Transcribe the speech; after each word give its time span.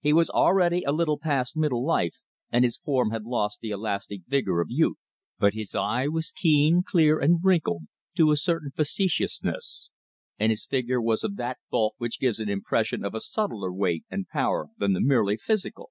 He 0.00 0.12
was 0.12 0.28
already 0.28 0.82
a 0.82 0.90
little 0.90 1.16
past 1.16 1.56
middle 1.56 1.86
life, 1.86 2.16
and 2.50 2.64
his 2.64 2.76
form 2.78 3.12
had 3.12 3.22
lost 3.22 3.60
the 3.60 3.70
elastic 3.70 4.22
vigor 4.26 4.60
of 4.60 4.66
youth. 4.68 4.98
But 5.38 5.54
his 5.54 5.76
eye 5.76 6.08
was 6.08 6.32
keen, 6.32 6.82
clear, 6.82 7.20
and 7.20 7.38
wrinkled 7.40 7.82
to 8.16 8.32
a 8.32 8.36
certain 8.36 8.72
dry 8.74 8.82
facetiousness; 8.82 9.88
and 10.40 10.50
his 10.50 10.66
figure 10.66 11.00
was 11.00 11.22
of 11.22 11.36
that 11.36 11.58
bulk 11.70 11.94
which 11.98 12.18
gives 12.18 12.40
an 12.40 12.48
impression 12.48 13.04
of 13.04 13.14
a 13.14 13.20
subtler 13.20 13.72
weight 13.72 14.02
and 14.10 14.26
power 14.26 14.70
than 14.76 14.92
the 14.92 15.00
merely 15.00 15.36
physical. 15.36 15.90